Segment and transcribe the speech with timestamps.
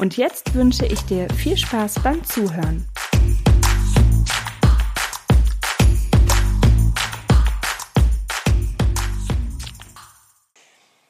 [0.00, 2.86] Und jetzt wünsche ich dir viel Spaß beim Zuhören.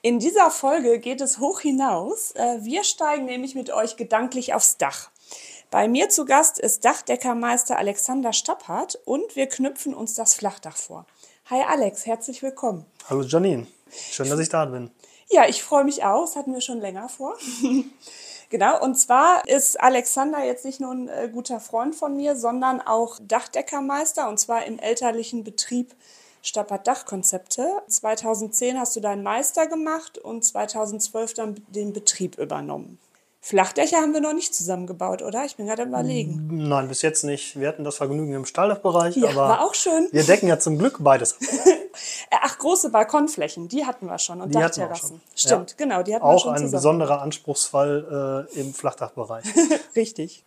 [0.00, 2.30] In dieser Folge geht es hoch hinaus.
[2.32, 5.10] Äh, wir steigen nämlich mit euch gedanklich aufs Dach.
[5.70, 11.04] Bei mir zu Gast ist Dachdeckermeister Alexander Stapphardt und wir knüpfen uns das Flachdach vor.
[11.50, 12.86] Hi Alex, herzlich willkommen.
[13.10, 14.90] Hallo Janine, schön, dass ich da bin.
[15.28, 17.36] Ja, ich freue mich auch, das hatten wir schon länger vor.
[18.48, 22.80] genau, und zwar ist Alexander jetzt nicht nur ein äh, guter Freund von mir, sondern
[22.80, 25.94] auch Dachdeckermeister und zwar im elterlichen Betrieb
[26.40, 27.82] Stappert Dachkonzepte.
[27.88, 32.98] 2010 hast du deinen Meister gemacht und 2012 dann den Betrieb übernommen.
[33.40, 35.44] Flachdächer haben wir noch nicht zusammengebaut, oder?
[35.44, 36.48] Ich bin gerade überlegen.
[36.50, 37.58] Nein, bis jetzt nicht.
[37.58, 40.08] Wir hatten das Vergnügen im Stalldachbereich, ja, aber war auch schön.
[40.10, 41.36] wir decken ja zum Glück beides.
[42.30, 45.20] Ach, große Balkonflächen, die hatten wir schon und die Dachterrassen.
[45.34, 45.76] Stimmt, ja.
[45.76, 49.44] genau, die hatten auch wir schon Auch ein besonderer Anspruchsfall äh, im Flachdachbereich.
[49.96, 50.44] Richtig.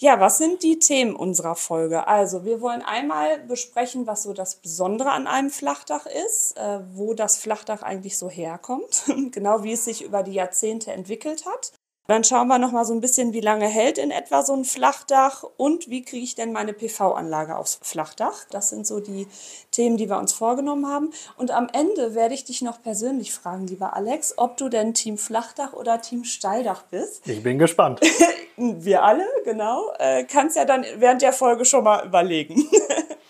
[0.00, 2.08] Ja, was sind die Themen unserer Folge?
[2.08, 7.12] Also, wir wollen einmal besprechen, was so das Besondere an einem Flachdach ist, äh, wo
[7.12, 11.72] das Flachdach eigentlich so herkommt, genau wie es sich über die Jahrzehnte entwickelt hat.
[12.10, 14.64] Dann schauen wir noch mal so ein bisschen, wie lange hält in etwa so ein
[14.64, 18.46] Flachdach und wie kriege ich denn meine PV-Anlage aufs Flachdach.
[18.50, 19.28] Das sind so die
[19.70, 21.12] Themen, die wir uns vorgenommen haben.
[21.36, 25.18] Und am Ende werde ich dich noch persönlich fragen, lieber Alex, ob du denn Team
[25.18, 27.28] Flachdach oder Team Steildach bist.
[27.28, 28.00] Ich bin gespannt.
[28.56, 29.92] wir alle, genau.
[30.00, 32.68] Äh, kannst ja dann während der Folge schon mal überlegen.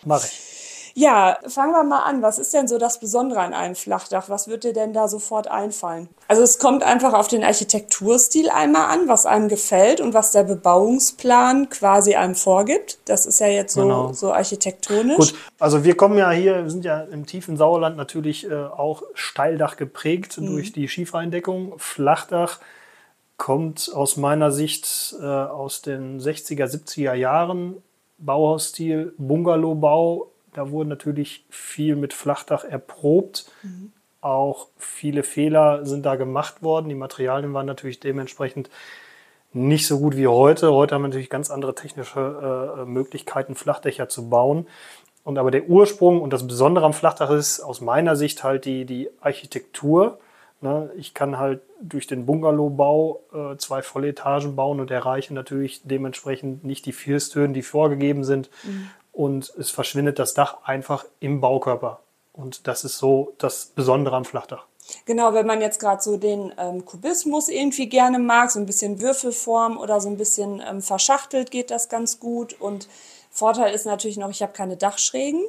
[0.06, 0.49] Mach ich.
[0.94, 2.22] Ja, fangen wir mal an.
[2.22, 4.28] Was ist denn so das Besondere an einem Flachdach?
[4.28, 6.08] Was wird dir denn da sofort einfallen?
[6.28, 10.44] Also es kommt einfach auf den Architekturstil einmal an, was einem gefällt und was der
[10.44, 12.98] Bebauungsplan quasi einem vorgibt.
[13.04, 14.12] Das ist ja jetzt so, genau.
[14.12, 15.16] so architektonisch.
[15.16, 19.02] Gut, also wir kommen ja hier, wir sind ja im tiefen Sauerland natürlich äh, auch
[19.14, 20.46] Steildach geprägt mhm.
[20.46, 21.74] durch die Schiefereindeckung.
[21.78, 22.58] Flachdach
[23.36, 27.82] kommt aus meiner Sicht äh, aus den 60er, 70er Jahren.
[28.18, 33.50] Bauhausstil, Bungalowbau, da wurde natürlich viel mit Flachdach erprobt.
[33.62, 33.92] Mhm.
[34.20, 36.88] Auch viele Fehler sind da gemacht worden.
[36.88, 38.68] Die Materialien waren natürlich dementsprechend
[39.52, 40.72] nicht so gut wie heute.
[40.72, 44.66] Heute haben wir natürlich ganz andere technische äh, Möglichkeiten, Flachdächer zu bauen.
[45.24, 48.84] Und aber der Ursprung und das Besondere am Flachdach ist aus meiner Sicht halt die,
[48.84, 50.18] die Architektur.
[50.60, 50.90] Ne?
[50.96, 56.64] Ich kann halt durch den Bungalowbau äh, zwei volle Etagen bauen und erreiche natürlich dementsprechend
[56.64, 58.50] nicht die Firsthöhen, die vorgegeben sind.
[58.64, 62.00] Mhm und es verschwindet das Dach einfach im Baukörper.
[62.32, 64.64] Und das ist so das Besondere am Flachdach.
[65.04, 69.00] Genau, wenn man jetzt gerade so den ähm, Kubismus irgendwie gerne mag, so ein bisschen
[69.00, 72.56] Würfelform oder so ein bisschen ähm, verschachtelt, geht das ganz gut.
[72.60, 72.88] Und
[73.30, 75.42] Vorteil ist natürlich noch, ich habe keine Dachschrägen.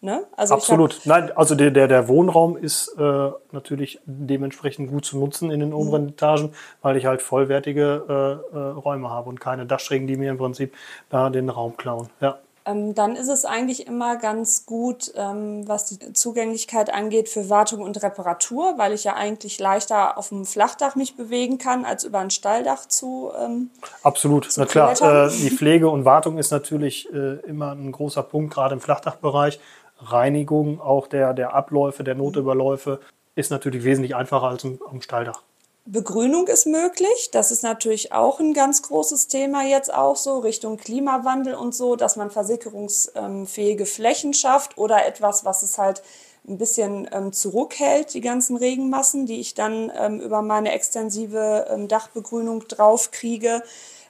[0.00, 0.24] Ne?
[0.36, 1.00] Also Absolut.
[1.04, 5.72] Nein, also der, der, der Wohnraum ist äh, natürlich dementsprechend gut zu nutzen in den
[5.72, 6.08] oberen mhm.
[6.08, 10.38] Etagen, weil ich halt vollwertige äh, äh, Räume habe und keine Dachschrägen, die mir im
[10.38, 10.74] Prinzip
[11.08, 12.10] da den Raum klauen.
[12.20, 17.82] Ja dann ist es eigentlich immer ganz gut, ähm, was die Zugänglichkeit angeht, für Wartung
[17.82, 22.20] und Reparatur, weil ich ja eigentlich leichter auf dem Flachdach mich bewegen kann, als über
[22.20, 23.32] ein Stalldach zu.
[23.38, 23.70] Ähm,
[24.02, 24.92] Absolut, zu na klar.
[24.92, 29.58] Äh, die Pflege und Wartung ist natürlich äh, immer ein großer Punkt, gerade im Flachdachbereich.
[29.98, 33.00] Reinigung auch der, der Abläufe, der Notüberläufe
[33.34, 35.42] ist natürlich wesentlich einfacher als am Stalldach.
[35.84, 37.30] Begrünung ist möglich.
[37.32, 41.96] Das ist natürlich auch ein ganz großes Thema jetzt auch so Richtung Klimawandel und so,
[41.96, 46.02] dass man versickerungsfähige Flächen schafft oder etwas, was es halt
[46.46, 51.88] ein bisschen ähm, zurückhält, die ganzen Regenmassen, die ich dann ähm, über meine extensive ähm,
[51.88, 53.62] Dachbegrünung draufkriege.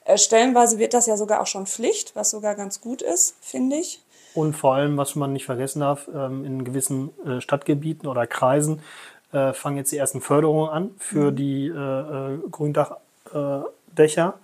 [0.05, 3.77] Äh, stellenweise wird das ja sogar auch schon Pflicht, was sogar ganz gut ist, finde
[3.77, 4.03] ich.
[4.35, 8.81] Und vor allem, was man nicht vergessen darf, in gewissen äh, Stadtgebieten oder Kreisen
[9.33, 11.37] äh, fangen jetzt die ersten Förderungen an für mhm.
[11.37, 14.35] die äh, äh Gründachdächer.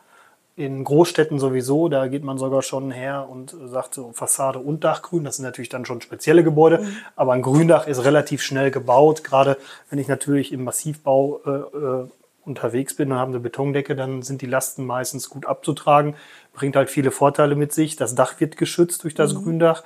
[0.56, 5.22] In Großstädten sowieso, da geht man sogar schon her und sagt so Fassade und Dachgrün.
[5.22, 6.96] Das sind natürlich dann schon spezielle Gebäude, mhm.
[7.14, 9.22] aber ein Gründach ist relativ schnell gebaut.
[9.22, 9.56] Gerade
[9.88, 12.08] wenn ich natürlich im Massivbau äh, äh,
[12.44, 16.16] unterwegs bin und habe eine Betondecke, dann sind die Lasten meistens gut abzutragen.
[16.54, 17.94] Bringt halt viele Vorteile mit sich.
[17.94, 19.44] Das Dach wird geschützt durch das mhm.
[19.44, 19.84] Gründach.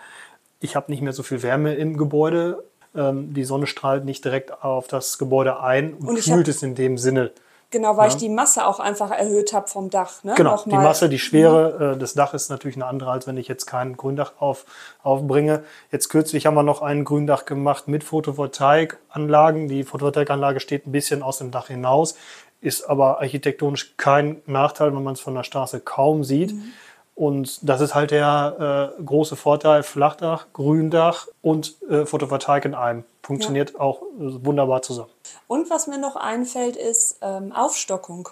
[0.61, 2.63] Ich habe nicht mehr so viel Wärme im Gebäude
[2.95, 6.75] ähm, die Sonne strahlt nicht direkt auf das Gebäude ein und, und kühlt es in
[6.75, 7.33] dem Sinne.
[7.73, 8.15] Genau, weil ja.
[8.15, 10.23] ich die Masse auch einfach erhöht habe vom Dach.
[10.25, 10.35] Ne?
[10.37, 11.99] Genau, die Masse, die Schwere mhm.
[11.99, 14.67] des Daches ist natürlich eine andere, als wenn ich jetzt kein Gründach auf,
[15.03, 15.65] aufbringe.
[15.91, 19.69] Jetzt kürzlich haben wir noch ein Gründach gemacht mit Photovoltaikanlagen.
[19.69, 22.15] Die Photovoltaikanlage steht ein bisschen aus dem Dach hinaus,
[22.61, 26.53] ist aber architektonisch kein Nachteil, wenn man es von der Straße kaum sieht.
[26.53, 26.73] Mhm.
[27.15, 33.05] Und das ist halt der äh, große Vorteil, Flachdach, Gründach und äh, Photovoltaik in einem.
[33.23, 33.81] Funktioniert ja.
[33.81, 35.11] auch äh, wunderbar zusammen.
[35.47, 38.29] Und was mir noch einfällt, ist ähm, Aufstockung.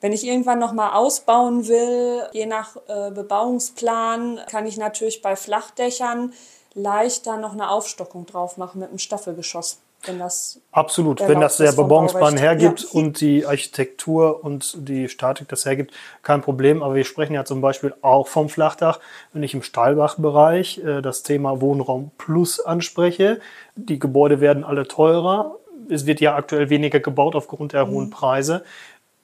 [0.00, 5.36] Wenn ich irgendwann noch mal ausbauen will, je nach äh, Bebauungsplan, kann ich natürlich bei
[5.36, 6.32] Flachdächern
[6.74, 9.78] leichter noch eine Aufstockung drauf machen mit einem Staffelgeschoss.
[10.04, 12.88] Wenn das Absolut, wenn das der Bebauungsplan hergibt ja.
[12.92, 15.92] und die Architektur und die Statik das hergibt,
[16.22, 16.82] kein Problem.
[16.82, 19.00] Aber wir sprechen ja zum Beispiel auch vom Flachdach.
[19.32, 23.40] Wenn ich im Stahlbachbereich äh, das Thema Wohnraum Plus anspreche,
[23.74, 25.56] die Gebäude werden alle teurer.
[25.90, 27.90] Es wird ja aktuell weniger gebaut aufgrund der mhm.
[27.90, 28.64] hohen Preise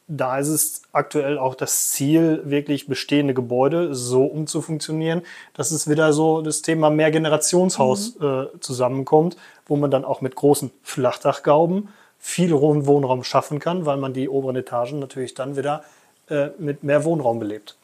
[0.07, 5.23] da ist es aktuell auch das Ziel, wirklich bestehende Gebäude so umzufunktionieren,
[5.55, 8.27] dass es wieder so das Thema Mehrgenerationshaus mhm.
[8.27, 9.37] äh, zusammenkommt,
[9.67, 14.57] wo man dann auch mit großen Flachdachgauben viel Wohnraum schaffen kann, weil man die oberen
[14.57, 15.85] Etagen natürlich dann wieder
[16.29, 17.77] äh, mit mehr Wohnraum belebt.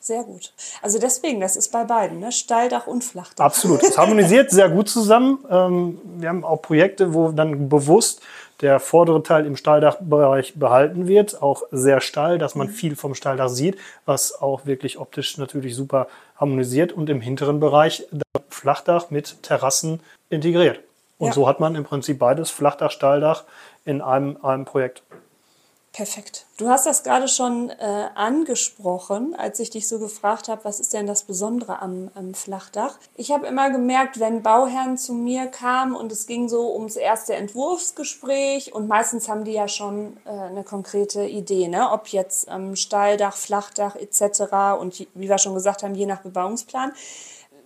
[0.00, 0.52] Sehr gut.
[0.80, 2.30] Also deswegen, das ist bei beiden, ne?
[2.30, 3.44] Steildach und Flachdach.
[3.44, 3.82] Absolut.
[3.82, 5.44] Es harmonisiert sehr gut zusammen.
[5.50, 8.22] Ähm, wir haben auch Projekte, wo dann bewusst
[8.60, 12.72] der vordere Teil im Stahldachbereich behalten wird, auch sehr steil, dass man mhm.
[12.72, 18.04] viel vom Stahldach sieht, was auch wirklich optisch natürlich super harmonisiert und im hinteren Bereich
[18.50, 20.00] Flachdach mit Terrassen
[20.30, 20.80] integriert.
[21.18, 21.32] Und ja.
[21.34, 23.44] so hat man im Prinzip beides, Flachdach, Stahldach,
[23.84, 25.02] in einem, einem Projekt.
[25.92, 26.46] Perfekt.
[26.58, 30.92] Du hast das gerade schon äh, angesprochen, als ich dich so gefragt habe, was ist
[30.92, 32.98] denn das Besondere am, am Flachdach?
[33.16, 37.34] Ich habe immer gemerkt, wenn Bauherren zu mir kamen und es ging so ums erste
[37.34, 41.90] Entwurfsgespräch und meistens haben die ja schon äh, eine konkrete Idee, ne?
[41.90, 44.80] ob jetzt ähm, Stahldach, Flachdach etc.
[44.80, 46.92] und wie wir schon gesagt haben, je nach Bebauungsplan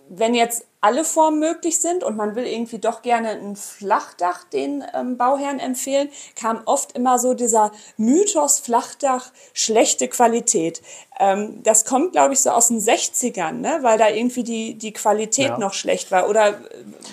[0.09, 4.83] wenn jetzt alle Formen möglich sind und man will irgendwie doch gerne ein Flachdach den
[4.93, 10.81] ähm, Bauherren empfehlen, kam oft immer so dieser Mythos Flachdach, schlechte Qualität.
[11.19, 13.79] Ähm, das kommt, glaube ich, so aus den 60ern, ne?
[13.81, 15.57] weil da irgendwie die, die Qualität ja.
[15.57, 16.29] noch schlecht war.
[16.29, 16.53] Oder äh,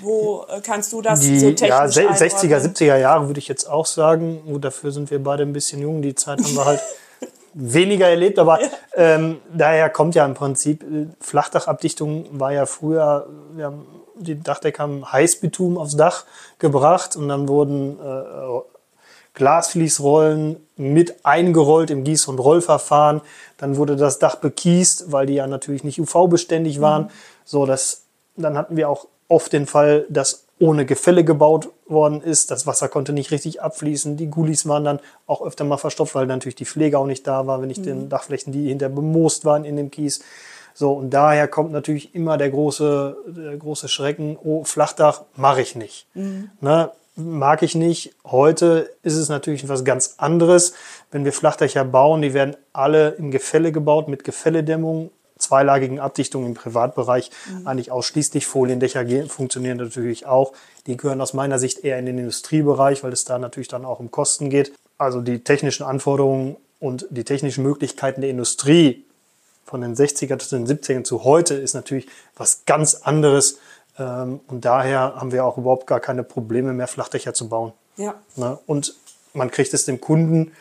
[0.03, 3.71] wo äh, kannst du das die, so technisch Ja, 60er, 70er Jahre würde ich jetzt
[3.71, 4.43] auch sagen.
[4.47, 6.03] Gut, dafür sind wir beide ein bisschen jung.
[6.03, 6.81] Die Zeit haben wir halt
[7.55, 8.69] weniger erlebt, aber ja.
[8.95, 13.87] ähm, daher kommt ja im Prinzip, äh, Flachdachabdichtung war ja früher, wir haben,
[14.17, 16.25] die Dachdecker haben Heißbetum aufs Dach
[16.59, 18.61] gebracht und dann wurden äh,
[19.35, 23.21] Glasfließrollen mit eingerollt im Gieß- und Rollverfahren.
[23.57, 27.05] Dann wurde das Dach bekiest, weil die ja natürlich nicht UV-beständig waren.
[27.05, 27.11] Mhm.
[27.45, 28.03] So, das,
[28.37, 32.51] dann hatten wir auch oft den Fall, dass ohne Gefälle gebaut worden ist.
[32.51, 34.17] Das Wasser konnte nicht richtig abfließen.
[34.17, 37.47] Die Gullis waren dann auch öfter mal verstopft, weil natürlich die Pflege auch nicht da
[37.47, 37.85] war, wenn ich mhm.
[37.85, 40.21] den Dachflächen, die hinter bemoost waren in dem Kies.
[40.75, 45.75] So, und daher kommt natürlich immer der große, der große Schrecken, oh, Flachdach mache ich
[45.75, 46.07] nicht.
[46.15, 46.51] Mhm.
[46.61, 48.15] Ne, mag ich nicht.
[48.25, 50.75] Heute ist es natürlich etwas ganz anderes.
[51.11, 55.11] Wenn wir Flachdächer bauen, die werden alle im Gefälle gebaut mit Gefälledämmung
[55.41, 57.67] zweilagigen Abdichtung im Privatbereich mhm.
[57.67, 58.47] eigentlich ausschließlich.
[58.47, 60.53] Foliendächer funktionieren natürlich auch.
[60.87, 64.01] Die gehören aus meiner Sicht eher in den Industriebereich, weil es da natürlich dann auch
[64.01, 64.73] um Kosten geht.
[64.99, 69.05] Also die technischen Anforderungen und die technischen Möglichkeiten der Industrie
[69.65, 73.59] von den 60er zu den 70ern zu heute ist natürlich was ganz anderes.
[73.99, 77.73] Ähm, und daher haben wir auch überhaupt gar keine Probleme mehr, Flachdächer zu bauen.
[77.97, 78.15] Ja.
[78.37, 78.59] Ne?
[78.67, 78.95] Und
[79.33, 80.53] man kriegt es dem Kunden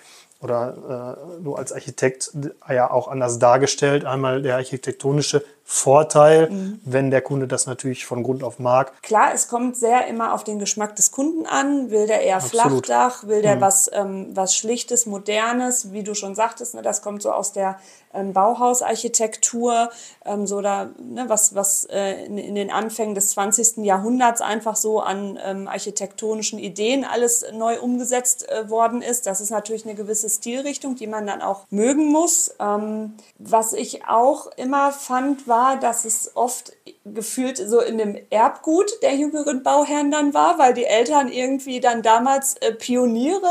[0.42, 2.32] oder äh, du als Architekt
[2.70, 4.06] ja auch anders dargestellt.
[4.06, 6.82] Einmal der architektonische Vorteil, mhm.
[6.84, 9.04] wenn der Kunde das natürlich von Grund auf mag.
[9.04, 11.92] Klar, es kommt sehr immer auf den Geschmack des Kunden an.
[11.92, 12.86] Will der eher Absolut.
[12.86, 13.28] Flachdach?
[13.28, 13.62] Will der mhm.
[13.62, 15.92] was, ähm, was Schlichtes, Modernes?
[15.92, 17.78] Wie du schon sagtest, ne, das kommt so aus der
[18.14, 19.90] ähm, Bauhausarchitektur,
[20.26, 23.86] ähm, so da, ne, was, was äh, in, in, den Anfängen des 20.
[23.86, 29.28] Jahrhunderts einfach so an ähm, architektonischen Ideen alles neu umgesetzt äh, worden ist.
[29.28, 32.56] Das ist natürlich eine gewisse Stilrichtung, die man dann auch mögen muss.
[32.60, 36.74] Ähm, was ich auch immer fand, war, war, dass es oft
[37.14, 42.02] gefühlt so in dem Erbgut der jüngeren Bauherren dann war, weil die Eltern irgendwie dann
[42.02, 43.50] damals äh, Pioniere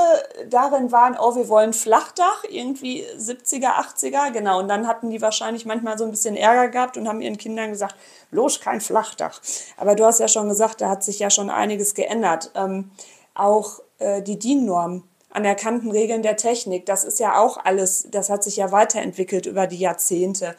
[0.48, 4.58] darin waren, oh, wir wollen Flachdach, irgendwie 70er, 80er, genau.
[4.60, 7.70] Und dann hatten die wahrscheinlich manchmal so ein bisschen Ärger gehabt und haben ihren Kindern
[7.70, 7.94] gesagt,
[8.30, 9.40] bloß kein Flachdach.
[9.76, 12.50] Aber du hast ja schon gesagt, da hat sich ja schon einiges geändert.
[12.54, 12.90] Ähm,
[13.34, 16.86] auch äh, die DIN-Norm anerkannten Regeln der Technik.
[16.86, 20.56] Das ist ja auch alles, das hat sich ja weiterentwickelt über die Jahrzehnte.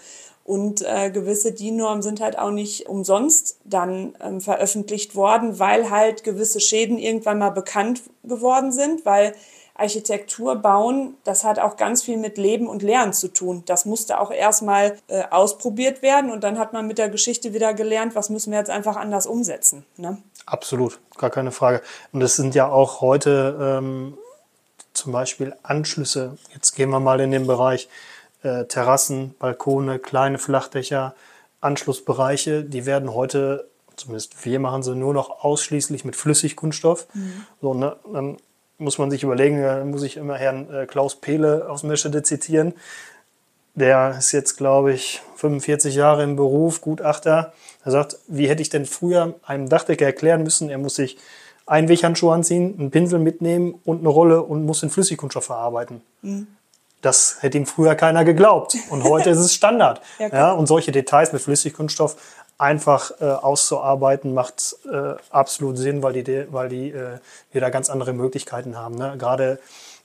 [0.50, 6.24] Und äh, gewisse DIN-Normen sind halt auch nicht umsonst dann ähm, veröffentlicht worden, weil halt
[6.24, 9.36] gewisse Schäden irgendwann mal bekannt geworden sind, weil
[9.76, 13.62] Architektur bauen, das hat auch ganz viel mit Leben und Lernen zu tun.
[13.68, 17.76] Das musste auch erstmal äh, ausprobiert werden und dann hat man mit der Geschichte wieder
[17.76, 19.86] gelernt, was müssen wir jetzt einfach anders umsetzen.
[19.98, 20.18] Ne?
[20.48, 21.84] Absolut, gar keine Frage.
[22.12, 24.18] Und es sind ja auch heute ähm,
[24.94, 26.40] zum Beispiel Anschlüsse.
[26.56, 27.88] Jetzt gehen wir mal in den Bereich
[28.44, 31.16] äh, Terrassen, Balkone, kleine Flachdächer,
[31.62, 37.08] Anschlussbereiche, die werden heute, zumindest wir machen sie nur noch ausschließlich mit Flüssigkunststoff.
[37.14, 37.46] Mhm.
[37.62, 38.38] So, ne, dann
[38.78, 42.74] muss man sich überlegen, da muss ich immer Herrn äh, Klaus Pehle aus Meschede zitieren.
[43.76, 47.54] Der ist jetzt, glaube ich, 45 Jahre im Beruf, Gutachter.
[47.84, 51.18] Er sagt, wie hätte ich denn früher einem Dachdecker erklären müssen, er muss sich
[51.66, 56.02] Einweghandschuhe anziehen, einen Pinsel mitnehmen und eine Rolle und muss den Flüssigkunststoff verarbeiten.
[56.22, 56.48] Mhm.
[57.02, 58.76] Das hätte ihm früher keiner geglaubt.
[58.90, 60.02] Und heute ist es Standard.
[60.20, 62.18] ja, ja, und solche Details mit Flüssigkunststoff
[62.58, 67.20] einfach äh, auszuarbeiten, macht äh, absolut Sinn, weil die, weil die äh,
[67.52, 68.96] wir da ganz andere Möglichkeiten haben.
[68.96, 69.16] Ne?
[69.18, 69.60] Gerade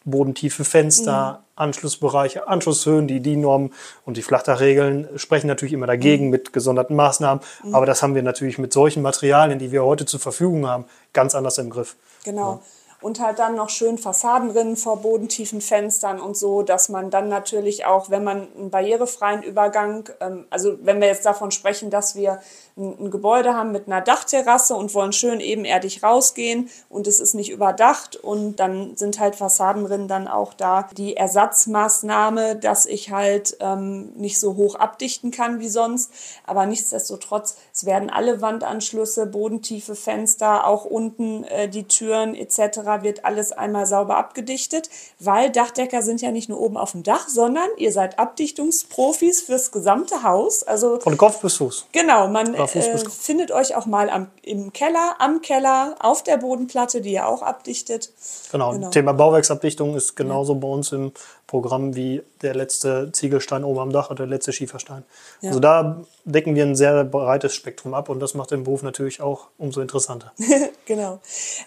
[0.04, 1.44] bodentiefe Fenster, mhm.
[1.56, 3.72] Anschlussbereiche, Anschlusshöhen, die DIN-Normen
[4.04, 6.30] und die Flachdachregeln sprechen natürlich immer dagegen mhm.
[6.30, 7.42] mit gesonderten Maßnahmen.
[7.64, 7.74] Mhm.
[7.74, 11.34] Aber das haben wir natürlich mit solchen Materialien, die wir heute zur Verfügung haben, ganz
[11.34, 11.96] anders im Griff.
[12.22, 12.52] Genau.
[12.52, 12.60] Ja
[13.04, 17.84] und halt dann noch schön Fassadenrinnen vor bodentiefen Fenstern und so, dass man dann natürlich
[17.84, 22.40] auch, wenn man einen barrierefreien Übergang, ähm, also wenn wir jetzt davon sprechen, dass wir
[22.76, 27.50] ein, Gebäude haben mit einer Dachterrasse und wollen schön ebenerdig rausgehen und es ist nicht
[27.50, 34.12] überdacht und dann sind halt Fassadenrinnen dann auch da die Ersatzmaßnahme, dass ich halt ähm,
[34.16, 36.10] nicht so hoch abdichten kann wie sonst,
[36.46, 43.24] aber nichtsdestotrotz, es werden alle Wandanschlüsse, bodentiefe Fenster, auch unten äh, die Türen etc wird
[43.24, 47.68] alles einmal sauber abgedichtet, weil Dachdecker sind ja nicht nur oben auf dem Dach, sondern
[47.76, 50.62] ihr seid Abdichtungsprofis fürs gesamte Haus.
[50.62, 51.86] Also von Kopf bis Fuß.
[51.92, 57.00] Genau, man äh, findet euch auch mal am, im Keller, am Keller, auf der Bodenplatte,
[57.00, 58.10] die ihr auch abdichtet.
[58.52, 58.90] Genau, genau.
[58.90, 60.58] Thema Bauwerksabdichtung ist genauso ja.
[60.60, 61.12] bei uns im
[61.46, 65.04] Programm wie der letzte Ziegelstein oben am Dach oder der letzte Schieferstein.
[65.40, 65.50] Ja.
[65.50, 69.20] Also da decken wir ein sehr breites Spektrum ab und das macht den Beruf natürlich
[69.20, 70.32] auch umso interessanter.
[70.86, 71.20] genau.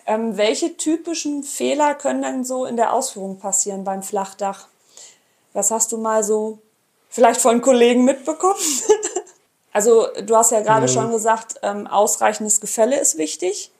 [0.05, 4.67] Ähm, welche typischen Fehler können denn so in der Ausführung passieren beim Flachdach?
[5.53, 6.59] Was hast du mal so
[7.09, 8.59] vielleicht von Kollegen mitbekommen?
[9.77, 10.91] also du hast ja gerade mhm.
[10.91, 13.71] schon gesagt, ähm, ausreichendes Gefälle ist wichtig.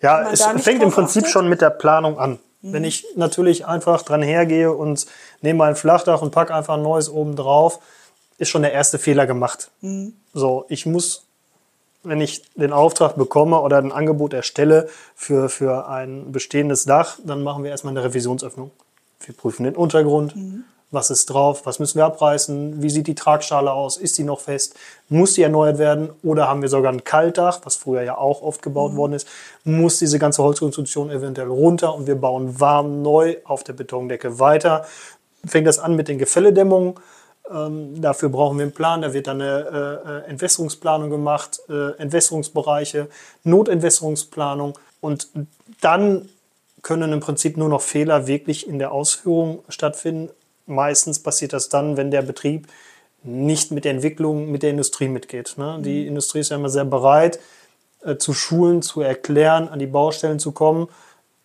[0.00, 1.32] Ja, es fängt im Prinzip achtet.
[1.32, 2.40] schon mit der Planung an.
[2.60, 2.72] Mhm.
[2.72, 5.06] Wenn ich natürlich einfach dran hergehe und
[5.40, 7.78] nehme ein Flachdach und packe einfach ein neues oben drauf,
[8.38, 9.70] ist schon der erste Fehler gemacht.
[9.80, 10.14] Mhm.
[10.34, 11.24] So, ich muss,
[12.02, 17.44] wenn ich den Auftrag bekomme oder ein Angebot erstelle für, für ein bestehendes Dach, dann
[17.44, 18.72] machen wir erstmal eine Revisionsöffnung.
[19.20, 23.14] Wir prüfen den Untergrund, mhm was ist drauf, was müssen wir abreißen, wie sieht die
[23.14, 24.76] Tragschale aus, ist die noch fest,
[25.08, 28.62] muss die erneuert werden oder haben wir sogar ein Kaltdach, was früher ja auch oft
[28.62, 28.96] gebaut mhm.
[28.96, 29.26] worden ist,
[29.64, 34.84] muss diese ganze Holzkonstruktion eventuell runter und wir bauen warm neu auf der Betondecke weiter.
[35.44, 36.94] Fängt das an mit den Gefälledämmungen.
[37.50, 39.02] Ähm, dafür brauchen wir einen Plan.
[39.02, 43.08] Da wird dann eine äh, Entwässerungsplanung gemacht, äh, Entwässerungsbereiche,
[43.42, 44.78] Notentwässerungsplanung.
[45.00, 45.28] Und
[45.80, 46.28] dann
[46.82, 50.30] können im Prinzip nur noch Fehler wirklich in der Ausführung stattfinden
[50.66, 52.68] meistens passiert das dann, wenn der Betrieb
[53.24, 55.54] nicht mit der Entwicklung, mit der Industrie mitgeht.
[55.56, 55.78] Ne?
[55.80, 56.08] Die mhm.
[56.08, 57.38] Industrie ist ja immer sehr bereit,
[58.04, 60.88] äh, zu schulen, zu erklären, an die Baustellen zu kommen.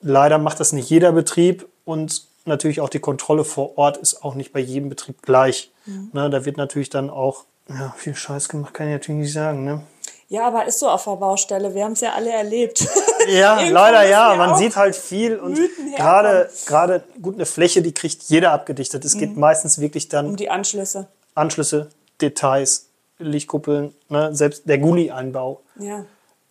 [0.01, 4.35] Leider macht das nicht jeder Betrieb und natürlich auch die Kontrolle vor Ort ist auch
[4.35, 5.71] nicht bei jedem Betrieb gleich.
[5.85, 6.09] Mhm.
[6.13, 6.29] Ne?
[6.29, 9.65] Da wird natürlich dann auch ja, viel Scheiß gemacht, kann ich natürlich nicht sagen.
[9.65, 9.81] Ne?
[10.29, 11.73] Ja, aber ist so auf der Baustelle.
[11.73, 12.87] Wir haben es ja alle erlebt.
[13.29, 14.35] Ja, leider ja.
[14.35, 15.59] Man sieht halt viel und
[15.97, 19.03] gerade, gerade gut eine Fläche, die kriegt jeder abgedichtet.
[19.03, 19.41] Es geht mhm.
[19.41, 21.07] meistens wirklich dann um die Anschlüsse.
[21.35, 21.89] Anschlüsse,
[22.21, 22.87] Details,
[23.19, 24.33] Lichtkuppeln, ne?
[24.33, 25.61] selbst der Gully-Einbau.
[25.77, 26.05] Ja.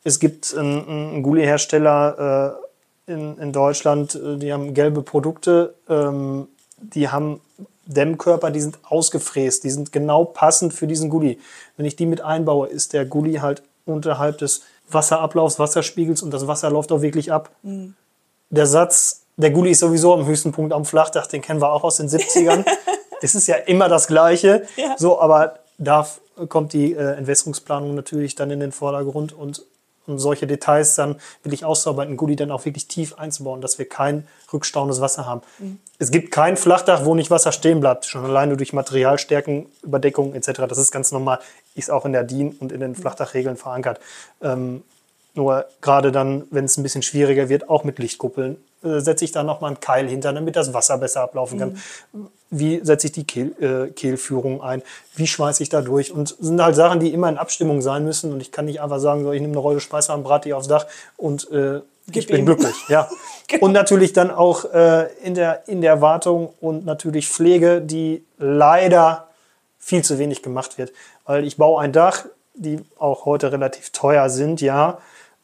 [0.05, 2.59] Es gibt einen, einen Gully-Hersteller
[3.09, 7.41] äh, in, in Deutschland, äh, die haben gelbe Produkte, ähm, die haben
[7.87, 11.39] Dämmkörper, die sind ausgefräst, die sind genau passend für diesen Gully.
[11.77, 16.47] Wenn ich die mit einbaue, ist der Gully halt unterhalb des Wasserablaufs, Wasserspiegels und das
[16.47, 17.51] Wasser läuft auch wirklich ab.
[17.63, 17.95] Mhm.
[18.51, 21.85] Der Satz, der Gully ist sowieso am höchsten Punkt am Flachdach, den kennen wir auch
[21.85, 22.65] aus den 70ern.
[23.23, 24.67] es ist ja immer das Gleiche.
[24.77, 24.97] Ja.
[24.99, 26.09] So, aber da
[26.49, 29.65] kommt die äh, Entwässerungsplanung natürlich dann in den Vordergrund und
[30.07, 34.27] um solche Details dann wirklich auszuarbeiten, Gully dann auch wirklich tief einzubauen, dass wir kein
[34.53, 35.43] rückstauendes Wasser haben.
[35.59, 35.79] Mhm.
[35.99, 40.63] Es gibt kein Flachdach, wo nicht Wasser stehen bleibt, schon alleine durch Materialstärken, Überdeckung etc.
[40.69, 41.41] Das ist ganz normal,
[41.75, 42.97] ist auch in der DIN und in den mhm.
[42.97, 44.01] Flachdachregeln verankert.
[44.43, 44.83] Ähm,
[45.35, 49.33] nur gerade dann, wenn es ein bisschen schwieriger wird, auch mit Lichtkuppeln, äh, setze ich
[49.33, 51.79] da nochmal einen Keil hinter, damit das Wasser besser ablaufen kann?
[52.13, 52.29] Mhm.
[52.51, 54.83] Wie setze ich die Kehl, äh, Kehlführung ein?
[55.17, 56.13] Wie schmeiße ich da durch?
[56.13, 58.33] Und sind halt Sachen, die immer in Abstimmung sein müssen.
[58.33, 60.69] Und ich kann nicht einfach sagen, so, ich nehme eine Rolle Speisewagen, brate die aufs
[60.69, 61.81] Dach und äh,
[62.13, 62.47] ich bin ihm.
[62.47, 62.75] glücklich.
[62.89, 63.09] Ja.
[63.49, 63.67] genau.
[63.67, 69.29] Und natürlich dann auch äh, in, der, in der Wartung und natürlich Pflege, die leider
[69.79, 70.93] viel zu wenig gemacht wird.
[71.25, 74.99] Weil ich baue ein Dach, die auch heute relativ teuer sind, ja.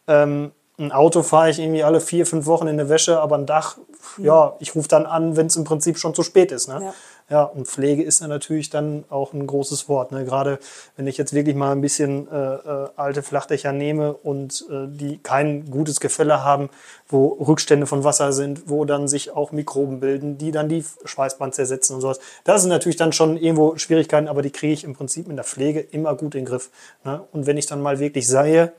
[0.08, 3.46] Ähm, ein Auto fahre ich irgendwie alle vier, fünf Wochen in der Wäsche, aber ein
[3.46, 3.76] Dach,
[4.16, 4.24] mhm.
[4.24, 6.68] ja, ich rufe dann an, wenn es im Prinzip schon zu spät ist.
[6.68, 6.80] Ne?
[6.80, 6.94] Ja.
[7.28, 10.12] ja, und Pflege ist ja natürlich dann auch ein großes Wort.
[10.12, 10.24] Ne?
[10.24, 10.58] Gerade
[10.96, 15.18] wenn ich jetzt wirklich mal ein bisschen äh, äh, alte Flachdächer nehme und äh, die
[15.18, 16.70] kein gutes Gefälle haben,
[17.06, 21.54] wo Rückstände von Wasser sind, wo dann sich auch Mikroben bilden, die dann die Schweißband
[21.54, 22.18] zersetzen und sowas.
[22.44, 25.44] Das sind natürlich dann schon irgendwo Schwierigkeiten, aber die kriege ich im Prinzip in der
[25.44, 26.70] Pflege immer gut in den Griff.
[27.04, 27.22] Ne?
[27.30, 28.72] Und wenn ich dann mal wirklich sehe,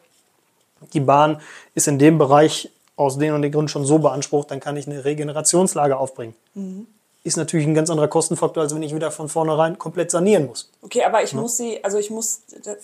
[0.93, 1.39] die Bahn
[1.75, 4.87] ist in dem Bereich aus den und den Gründen schon so beansprucht, dann kann ich
[4.87, 6.35] eine Regenerationslage aufbringen.
[6.53, 6.87] Mhm
[7.25, 10.69] ist natürlich ein ganz anderer Kostenfaktor, als wenn ich wieder von vornherein komplett sanieren muss.
[10.81, 11.39] Okay, aber ich ja.
[11.39, 12.41] muss sie, also ich muss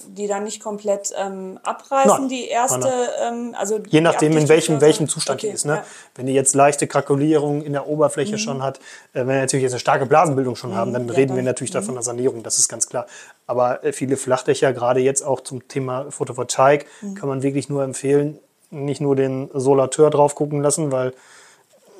[0.08, 2.30] die dann nicht komplett ähm, abreißen, nein.
[2.30, 3.34] die erste, nein, nein.
[3.34, 5.66] Ähm, also je nachdem in welchem welchem Zustand okay, die ist.
[5.66, 5.74] Ne?
[5.74, 5.84] Ja.
[6.16, 8.38] Wenn die jetzt leichte Krakulierung in der Oberfläche mhm.
[8.38, 10.76] schon hat, äh, wenn wir natürlich jetzt eine starke Blasenbildung schon mhm.
[10.76, 11.80] haben, dann ja, reden dann, wir natürlich mhm.
[11.80, 12.42] davon der Sanierung.
[12.42, 13.08] Das ist ganz klar.
[13.46, 17.16] Aber äh, viele Flachdächer, gerade jetzt auch zum Thema Photovoltaik, mhm.
[17.16, 21.14] kann man wirklich nur empfehlen, nicht nur den Solateur drauf gucken lassen, weil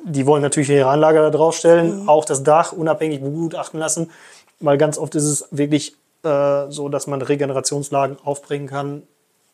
[0.04, 2.08] die wollen natürlich ihre Anlage da draufstellen, mhm.
[2.08, 4.10] auch das Dach unabhängig begutachten lassen,
[4.60, 9.02] weil ganz oft ist es wirklich äh, so, dass man Regenerationslagen aufbringen kann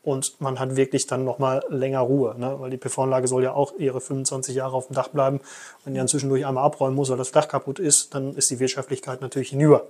[0.06, 2.54] und man hat wirklich dann nochmal länger Ruhe, ne?
[2.60, 5.40] weil die PV-Anlage soll ja auch ihre 25 Jahre auf dem Dach bleiben.
[5.84, 8.60] Wenn die dann zwischendurch einmal abräumen muss, weil das Dach kaputt ist, dann ist die
[8.60, 9.86] Wirtschaftlichkeit natürlich hinüber.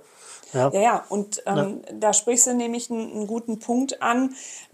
[0.53, 1.05] Ja, ja, ja.
[1.09, 1.93] und ähm, ja.
[1.99, 4.33] da sprichst du nämlich einen, einen guten Punkt an.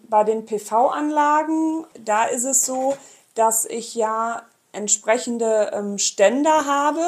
[0.10, 2.96] Bei den PV-Anlagen, da ist es so,
[3.36, 7.02] dass ich ja entsprechende ähm, Ständer habe,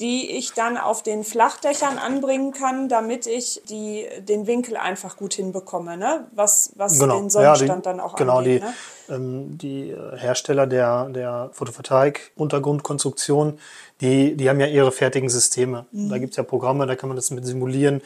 [0.00, 5.34] die ich dann auf den Flachdächern anbringen kann, damit ich die, den Winkel einfach gut
[5.34, 6.26] hinbekomme, ne?
[6.34, 7.20] was, was genau.
[7.20, 8.62] den Sonnenstand ja, die, dann auch genau, angeht.
[8.62, 8.72] Genau,
[9.08, 9.16] die, ne?
[9.16, 13.60] ähm, die Hersteller der, der Photovoltaik-Untergrundkonstruktion,
[14.00, 15.86] die, die haben ja ihre fertigen Systeme.
[15.92, 16.08] Mhm.
[16.08, 18.02] Da gibt es ja Programme, da kann man das mit simulieren, äh,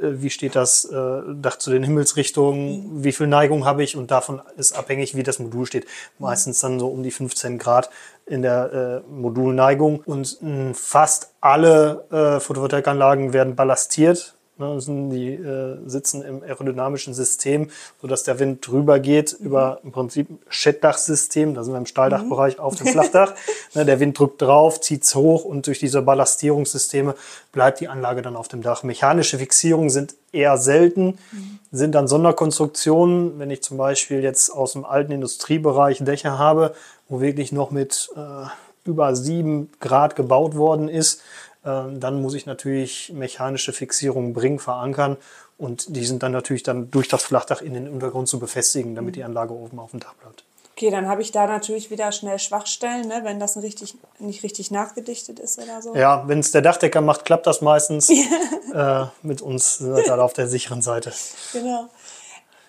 [0.00, 3.96] wie steht das äh, Dach zu den Himmelsrichtungen, wie viel Neigung habe ich?
[3.96, 5.86] Und davon ist abhängig, wie das Modul steht.
[6.18, 7.90] Meistens dann so um die 15 Grad
[8.26, 10.02] in der äh, Modulneigung.
[10.04, 10.38] Und
[10.74, 17.70] fast alle äh, Photovoltaikanlagen werden ballastiert die äh, sitzen im aerodynamischen System,
[18.00, 19.46] sodass der Wind drüber geht mhm.
[19.46, 22.62] über im Prinzip Schettdachsystem, da sind wir im Stahldachbereich mhm.
[22.62, 23.34] auf dem Flachdach.
[23.74, 27.14] ne, der Wind drückt drauf, zieht es hoch und durch diese Ballastierungssysteme
[27.52, 28.82] bleibt die Anlage dann auf dem Dach.
[28.82, 31.58] Mechanische Fixierungen sind eher selten, mhm.
[31.72, 36.74] sind dann Sonderkonstruktionen, wenn ich zum Beispiel jetzt aus dem alten Industriebereich Dächer habe,
[37.08, 38.46] wo wirklich noch mit äh,
[38.84, 41.22] über sieben Grad gebaut worden ist,
[41.62, 45.16] dann muss ich natürlich mechanische Fixierungen bringen, verankern
[45.58, 49.16] und die sind dann natürlich dann durch das Flachdach in den Untergrund zu befestigen, damit
[49.16, 50.44] die Anlage oben auf dem Dach bleibt.
[50.80, 54.70] Okay, dann habe ich da natürlich wieder schnell Schwachstellen, ne, wenn das richtig, nicht richtig
[54.70, 55.94] nachgedichtet ist oder so.
[55.94, 58.08] Ja, wenn es der Dachdecker macht, klappt das meistens.
[58.74, 61.12] äh, mit uns sind wir auf der sicheren Seite.
[61.52, 61.90] Genau.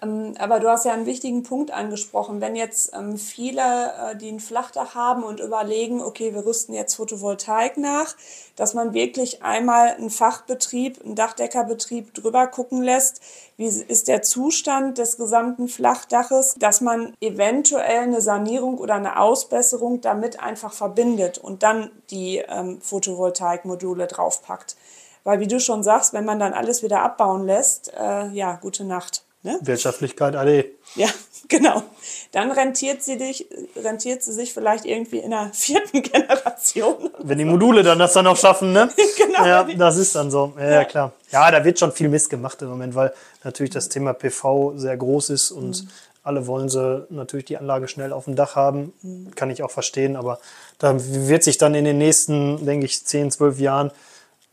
[0.01, 2.41] Ähm, aber du hast ja einen wichtigen Punkt angesprochen.
[2.41, 6.95] Wenn jetzt ähm, viele, äh, die ein Flachdach haben und überlegen, okay, wir rüsten jetzt
[6.95, 8.15] Photovoltaik nach,
[8.55, 13.21] dass man wirklich einmal einen Fachbetrieb, einen Dachdeckerbetrieb drüber gucken lässt,
[13.57, 20.01] wie ist der Zustand des gesamten Flachdaches, dass man eventuell eine Sanierung oder eine Ausbesserung
[20.01, 24.75] damit einfach verbindet und dann die ähm, Photovoltaikmodule draufpackt.
[25.23, 28.83] Weil wie du schon sagst, wenn man dann alles wieder abbauen lässt, äh, ja, gute
[28.83, 29.23] Nacht.
[29.43, 29.57] Ne?
[29.61, 30.65] Wirtschaftlichkeit alle.
[30.95, 31.07] Ja,
[31.47, 31.83] genau.
[32.31, 37.09] Dann rentiert sie, dich, rentiert sie sich vielleicht irgendwie in der vierten Generation.
[37.19, 38.89] Wenn die Module dann das dann auch schaffen, ne?
[39.17, 39.45] genau.
[39.45, 40.53] Ja, das ist dann so.
[40.57, 41.13] Ja, ja, klar.
[41.31, 44.95] Ja, da wird schon viel Mist gemacht im Moment, weil natürlich das Thema PV sehr
[44.95, 45.89] groß ist und mhm.
[46.23, 48.93] alle wollen sie natürlich die Anlage schnell auf dem Dach haben.
[49.01, 49.33] Mhm.
[49.33, 50.39] Kann ich auch verstehen, aber
[50.77, 53.91] da wird sich dann in den nächsten, denke ich, 10, 12 Jahren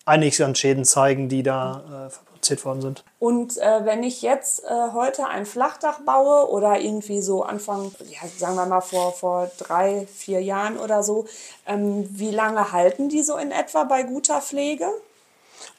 [0.07, 3.05] einiges an Schäden zeigen, die da äh, produziert worden sind.
[3.19, 8.29] Und äh, wenn ich jetzt äh, heute ein Flachdach baue oder irgendwie so Anfang, ja,
[8.37, 11.27] sagen wir mal vor, vor drei, vier Jahren oder so,
[11.67, 14.87] ähm, wie lange halten die so in etwa bei guter Pflege?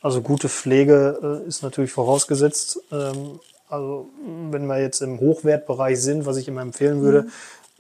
[0.02, 2.80] Also gute Pflege äh, ist natürlich vorausgesetzt.
[2.92, 4.10] Ähm, also
[4.50, 7.32] wenn wir jetzt im Hochwertbereich sind, was ich immer empfehlen würde, mhm.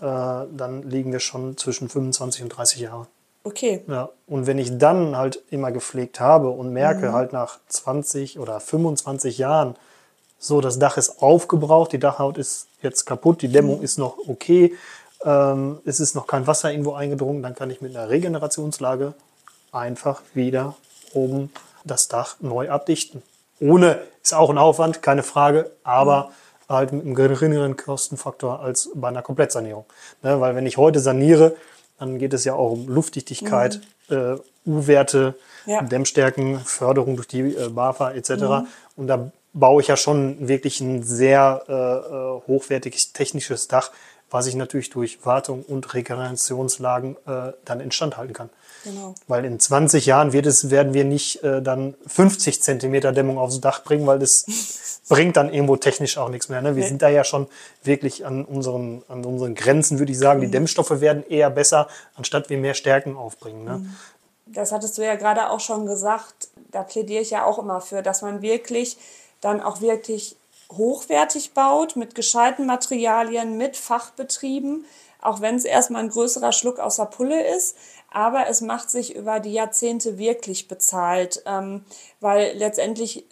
[0.01, 3.07] Äh, dann liegen wir schon zwischen 25 und 30 Jahren.
[3.43, 3.83] Okay.
[3.87, 7.13] Ja, und wenn ich dann halt immer gepflegt habe und merke mhm.
[7.13, 9.75] halt nach 20 oder 25 Jahren,
[10.37, 13.83] so das Dach ist aufgebraucht, die Dachhaut ist jetzt kaputt, die Dämmung mhm.
[13.83, 14.73] ist noch okay,
[15.23, 19.13] ähm, es ist noch kein Wasser irgendwo eingedrungen, dann kann ich mit einer Regenerationslage
[19.71, 20.75] einfach wieder
[21.13, 21.51] oben
[21.83, 23.21] das Dach neu abdichten.
[23.59, 26.31] Ohne, ist auch ein Aufwand, keine Frage, aber
[26.69, 26.73] mhm.
[26.73, 29.85] halt mit einem geringeren Kostenfaktor als bei einer Komplettsanierung.
[30.23, 31.55] Ne, weil wenn ich heute saniere,
[31.99, 34.15] dann geht es ja auch um Luftdichtigkeit, mhm.
[34.15, 35.35] äh, U-Werte,
[35.65, 35.81] ja.
[35.81, 38.29] Dämmstärken, Förderung durch die äh, BAFA etc.
[38.29, 38.67] Mhm.
[38.95, 43.91] Und da baue ich ja schon wirklich ein sehr äh, äh, hochwertiges technisches Dach,
[44.31, 48.49] was ich natürlich durch Wartung und Regenerationslagen äh, dann instand halten kann.
[48.83, 49.15] Genau.
[49.27, 53.59] Weil in 20 Jahren wird es, werden wir nicht äh, dann 50 Zentimeter Dämmung aufs
[53.59, 54.45] Dach bringen, weil das
[55.09, 56.61] bringt dann irgendwo technisch auch nichts mehr.
[56.61, 56.75] Ne?
[56.75, 56.89] Wir nee.
[56.89, 57.47] sind da ja schon
[57.83, 60.39] wirklich an unseren, an unseren Grenzen, würde ich sagen.
[60.39, 60.45] Mhm.
[60.45, 63.65] Die Dämmstoffe werden eher besser, anstatt wir mehr Stärken aufbringen.
[63.65, 63.77] Ne?
[63.79, 63.95] Mhm.
[64.45, 66.49] Das hattest du ja gerade auch schon gesagt.
[66.71, 68.97] Da plädiere ich ja auch immer für, dass man wirklich
[69.41, 70.35] dann auch wirklich
[70.71, 74.85] hochwertig baut, mit gescheiten Materialien, mit Fachbetrieben,
[75.21, 77.75] auch wenn es erstmal ein größerer Schluck aus der Pulle ist.
[78.11, 81.83] Aber es macht sich über die Jahrzehnte wirklich bezahlt, ähm,
[82.19, 83.25] weil letztendlich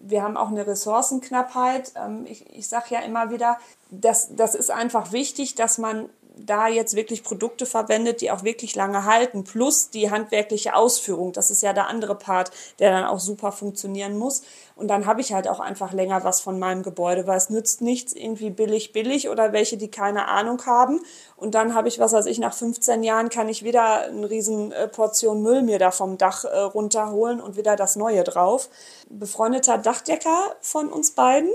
[0.00, 1.92] wir haben auch eine Ressourcenknappheit.
[1.96, 3.58] Ähm, ich ich sage ja immer wieder,
[3.90, 6.08] das, das ist einfach wichtig, dass man
[6.46, 11.32] da jetzt wirklich Produkte verwendet, die auch wirklich lange halten, plus die handwerkliche Ausführung.
[11.32, 14.42] Das ist ja der andere Part, der dann auch super funktionieren muss.
[14.76, 17.82] Und dann habe ich halt auch einfach länger was von meinem Gebäude, weil es nützt
[17.82, 21.00] nichts irgendwie billig, billig oder welche, die keine Ahnung haben.
[21.36, 24.72] Und dann habe ich, was weiß ich, nach 15 Jahren kann ich wieder eine riesen
[24.72, 28.70] äh, Portion Müll mir da vom Dach äh, runterholen und wieder das Neue drauf.
[29.08, 31.50] Befreundeter Dachdecker von uns beiden.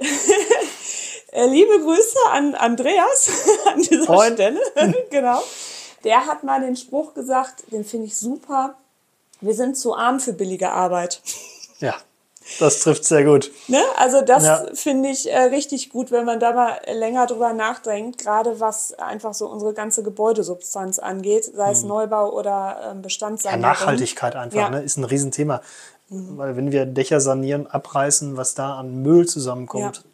[1.32, 3.30] Äh, liebe Grüße an Andreas
[3.66, 4.34] an dieser Moin.
[4.34, 4.60] Stelle.
[5.10, 5.42] genau.
[6.04, 8.76] Der hat mal den Spruch gesagt, den finde ich super.
[9.40, 11.20] Wir sind zu arm für billige Arbeit.
[11.80, 11.94] Ja,
[12.60, 13.50] das trifft sehr gut.
[13.66, 13.82] Ne?
[13.96, 14.66] Also das ja.
[14.72, 19.34] finde ich äh, richtig gut, wenn man da mal länger drüber nachdenkt, gerade was einfach
[19.34, 21.88] so unsere ganze Gebäudesubstanz angeht, sei es hm.
[21.88, 23.62] Neubau oder ähm, Bestandssanierung.
[23.62, 24.70] Ja, Nachhaltigkeit einfach ja.
[24.70, 24.82] ne?
[24.82, 25.60] ist ein Riesenthema.
[26.08, 26.38] Mhm.
[26.38, 30.04] Weil wenn wir Dächer sanieren, abreißen, was da an Müll zusammenkommt.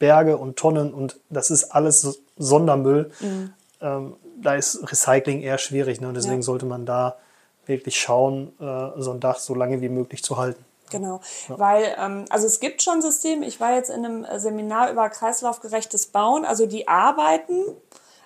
[0.00, 3.12] Berge und Tonnen und das ist alles Sondermüll.
[3.20, 3.52] Mhm.
[3.80, 6.00] Ähm, da ist Recycling eher schwierig.
[6.00, 6.08] Ne?
[6.08, 6.42] Und deswegen ja.
[6.42, 7.18] sollte man da
[7.66, 10.64] wirklich schauen, äh, so ein Dach so lange wie möglich zu halten.
[10.90, 11.58] Genau, ja.
[11.58, 13.46] weil ähm, also es gibt schon Systeme.
[13.46, 16.44] Ich war jetzt in einem Seminar über kreislaufgerechtes Bauen.
[16.44, 17.62] Also die arbeiten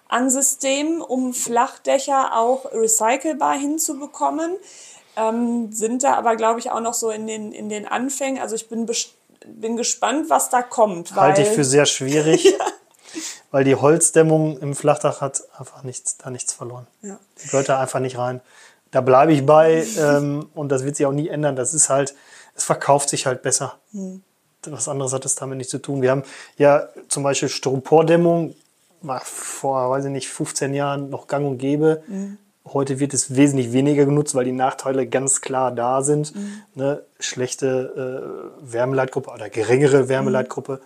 [0.09, 4.57] an Systemen, um Flachdächer auch recycelbar hinzubekommen.
[5.17, 8.41] Ähm, sind da aber, glaube ich, auch noch so in den, in den Anfängen.
[8.41, 11.15] Also ich bin bestimmt bin gespannt, was da kommt.
[11.15, 12.67] Halte ich für sehr schwierig, ja.
[13.51, 16.87] weil die Holzdämmung im Flachdach hat einfach nichts, da nichts verloren.
[17.03, 17.19] Ja.
[17.43, 18.41] Die gehört da einfach nicht rein.
[18.91, 21.57] Da bleibe ich bei ähm, und das wird sich auch nie ändern.
[21.57, 22.15] Das ist halt,
[22.55, 23.79] es verkauft sich halt besser.
[23.93, 24.23] Mhm.
[24.67, 26.01] Was anderes hat es damit nicht zu tun.
[26.01, 26.23] Wir haben
[26.57, 28.55] ja zum Beispiel Styropordämmung,
[29.03, 32.03] war vor, weiß ich nicht, 15 Jahren noch gang und gäbe.
[32.07, 32.39] Mhm.
[32.67, 36.35] Heute wird es wesentlich weniger genutzt, weil die Nachteile ganz klar da sind.
[36.35, 36.63] Mhm.
[36.75, 37.03] Ne?
[37.21, 40.81] Schlechte äh, Wärmeleitgruppe oder geringere Wärmeleitgruppe.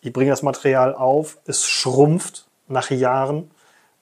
[0.00, 3.50] Ich bringe das Material auf, es schrumpft nach Jahren.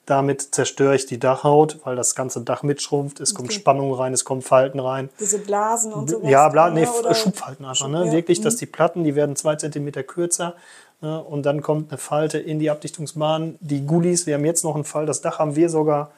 [0.04, 3.18] Damit zerstöre ich die Dachhaut, weil das ganze Dach mitschrumpft.
[3.18, 3.38] Es okay.
[3.38, 5.08] kommt Spannung rein, es kommen Falten rein.
[5.18, 6.20] Diese Blasen und so.
[6.22, 7.12] Ja, Blasen, nee, oder?
[7.12, 7.88] Schubfalten einfach.
[7.88, 8.12] Ne?
[8.12, 8.58] Wirklich, dass mhm.
[8.58, 10.54] die Platten, die werden zwei Zentimeter kürzer.
[11.00, 11.20] Ne?
[11.20, 13.56] Und dann kommt eine Falte in die Abdichtungsbahn.
[13.60, 16.12] Die Gullis, wir haben jetzt noch einen Fall, das Dach haben wir sogar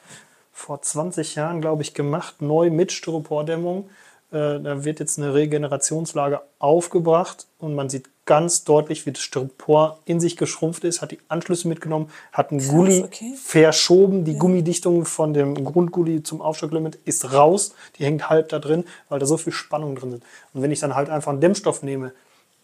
[0.58, 3.88] vor 20 Jahren, glaube ich, gemacht, neu mit Styropordämmung.
[4.32, 10.00] Äh, da wird jetzt eine Regenerationslage aufgebracht und man sieht ganz deutlich, wie das Styropor
[10.04, 13.32] in sich geschrumpft ist, hat die Anschlüsse mitgenommen, hat einen Gully okay.
[13.42, 14.24] verschoben.
[14.24, 14.38] Die ja.
[14.38, 17.72] Gummidichtung von dem Grundgully zum Aufstocklimit ist raus.
[17.96, 20.22] Die hängt halb da drin, weil da so viel Spannung drin ist.
[20.52, 22.12] Und wenn ich dann halt einfach einen Dämmstoff nehme,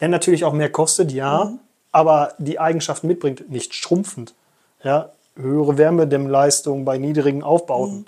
[0.01, 1.61] der natürlich auch mehr kostet, ja, mhm.
[1.93, 4.35] aber die Eigenschaften mitbringt, nicht schrumpfend,
[4.83, 8.07] ja, höhere Wärmedämmleistung bei niedrigen Aufbauten, mhm.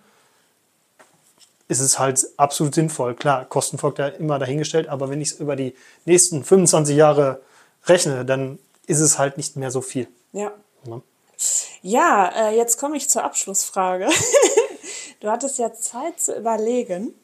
[1.68, 3.14] ist es halt absolut sinnvoll.
[3.14, 7.40] Klar, Kostenfaktor immer dahingestellt, aber wenn ich es über die nächsten 25 Jahre
[7.86, 10.08] rechne, dann ist es halt nicht mehr so viel.
[10.32, 10.52] Ja.
[10.86, 11.00] Ja,
[11.82, 14.08] ja äh, jetzt komme ich zur Abschlussfrage.
[15.20, 17.14] du hattest ja Zeit zu überlegen.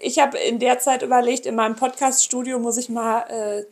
[0.00, 3.66] Ich habe in der Zeit überlegt, in meinem Podcast-Studio muss ich mal äh, äh,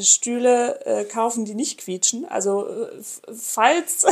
[0.00, 2.26] Stühle äh, kaufen, die nicht quietschen.
[2.28, 3.02] Also äh,
[3.32, 4.04] falls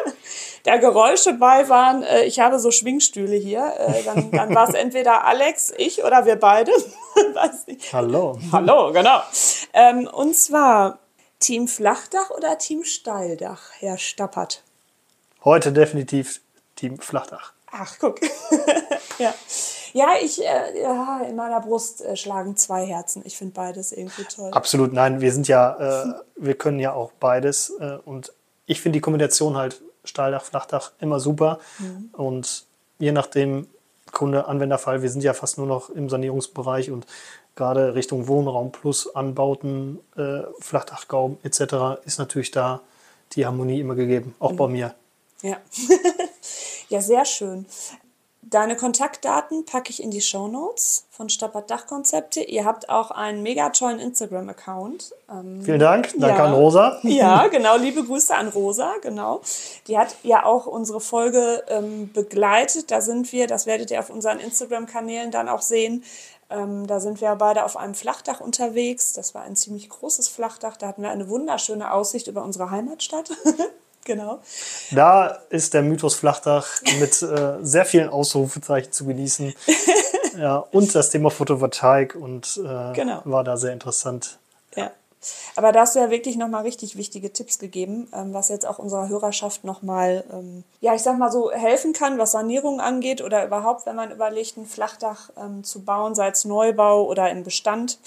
[0.64, 4.74] da Geräusche bei waren, äh, ich habe so Schwingstühle hier, äh, dann, dann war es
[4.74, 6.72] entweder Alex, ich oder wir beide.
[7.92, 8.38] Hallo.
[8.50, 9.22] Hallo, genau.
[9.72, 10.98] Ähm, und zwar
[11.38, 14.62] Team Flachdach oder Team Steildach, Herr Stappert?
[15.44, 16.40] Heute definitiv
[16.76, 17.52] Team Flachdach.
[17.70, 18.20] Ach, guck.
[19.18, 19.34] ja.
[19.94, 23.22] Ja, ich, äh, ja, in meiner Brust äh, schlagen zwei Herzen.
[23.24, 24.50] Ich finde beides irgendwie toll.
[24.50, 27.70] Absolut, nein, wir sind ja, äh, wir können ja auch beides.
[27.78, 28.32] Äh, und
[28.66, 31.60] ich finde die Kombination halt Stahldach, Flachdach immer super.
[31.78, 32.10] Mhm.
[32.12, 32.66] Und
[32.98, 33.68] je nachdem
[34.10, 37.06] Kunde, Anwenderfall, wir sind ja fast nur noch im Sanierungsbereich und
[37.54, 42.04] gerade Richtung Wohnraum plus Anbauten, äh, Flachdachgauben etc.
[42.04, 42.80] ist natürlich da
[43.34, 44.56] die Harmonie immer gegeben, auch mhm.
[44.56, 44.94] bei mir.
[45.42, 45.58] Ja.
[46.88, 47.66] ja, sehr schön.
[48.50, 52.42] Deine Kontaktdaten packe ich in die Show Notes von Stappert Dachkonzepte.
[52.42, 55.14] Ihr habt auch einen mega tollen Instagram-Account.
[55.30, 56.10] Ähm, Vielen Dank.
[56.18, 56.44] Danke ja.
[56.44, 56.98] an Rosa.
[57.04, 57.76] Ja, genau.
[57.78, 58.94] Liebe Grüße an Rosa.
[59.00, 59.40] Genau.
[59.86, 62.90] Die hat ja auch unsere Folge ähm, begleitet.
[62.90, 66.04] Da sind wir, das werdet ihr auf unseren Instagram-Kanälen dann auch sehen.
[66.50, 69.14] Ähm, da sind wir beide auf einem Flachdach unterwegs.
[69.14, 70.76] Das war ein ziemlich großes Flachdach.
[70.76, 73.30] Da hatten wir eine wunderschöne Aussicht über unsere Heimatstadt.
[74.04, 74.40] Genau.
[74.92, 76.66] Da ist der Mythos Flachdach
[77.00, 79.54] mit äh, sehr vielen Ausrufezeichen zu genießen.
[80.38, 83.22] ja, und das Thema Photovoltaik und äh, genau.
[83.24, 84.38] war da sehr interessant.
[84.76, 84.90] Ja.
[85.56, 88.78] Aber da hast du ja wirklich nochmal richtig wichtige Tipps gegeben, ähm, was jetzt auch
[88.78, 93.44] unserer Hörerschaft nochmal, ähm, ja, ich sag mal so, helfen kann, was Sanierung angeht oder
[93.46, 97.98] überhaupt, wenn man überlegt, ein Flachdach ähm, zu bauen, sei es Neubau oder im Bestand.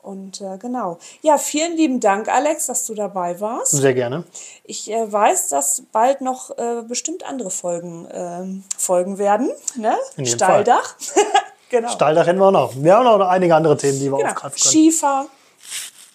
[0.00, 0.98] Und äh, genau.
[1.22, 3.72] Ja, vielen lieben Dank, Alex, dass du dabei warst.
[3.72, 4.24] Sehr gerne.
[4.64, 9.50] Ich äh, weiß, dass bald noch äh, bestimmt andere Folgen ähm, folgen werden.
[9.76, 9.96] Ne?
[10.24, 10.94] Stahldach.
[11.68, 11.90] genau.
[11.90, 12.72] Stahldach hätten wir auch noch.
[12.76, 14.30] Wir haben noch einige andere Themen, die wir genau.
[14.30, 14.72] aufgreifen können.
[14.72, 15.26] Schiefer,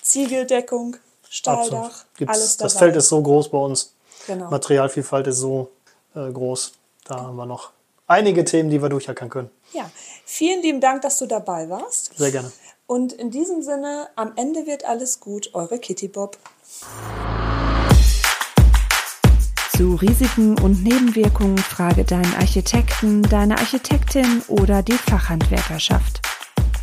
[0.02, 0.96] Ziegeldeckung,
[1.30, 2.68] Stahldach, alles dabei.
[2.68, 3.94] Das Feld ist so groß bei uns.
[4.28, 4.50] Genau.
[4.50, 5.70] Materialvielfalt ist so
[6.16, 6.72] äh, groß.
[7.06, 7.72] Da haben wir noch
[8.08, 9.50] einige Themen, die wir durchackern können.
[9.74, 9.90] Ja,
[10.26, 12.18] vielen lieben Dank, dass du dabei warst.
[12.18, 12.52] Sehr gerne.
[12.94, 16.38] Und in diesem Sinne, am Ende wird alles gut, eure Kitty Bob.
[19.76, 26.22] Zu Risiken und Nebenwirkungen frage deinen Architekten, deine Architektin oder die Fachhandwerkerschaft.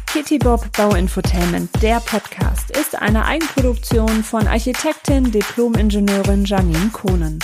[0.07, 7.39] Kitty Bob Bauinfotainment, der Podcast, ist eine Eigenproduktion von Architektin, Diplom-Ingenieurin Janine Kohnen.